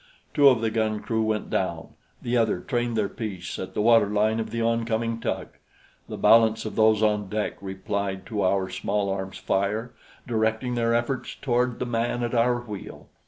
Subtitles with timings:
[0.33, 1.89] Two of the gun crew went down;
[2.23, 5.49] the other trained their piece at the water line of the oncoming tug.
[6.09, 9.93] The balance of those on deck replied to our small arms fire,
[10.25, 13.09] directing their efforts toward the man at our wheel.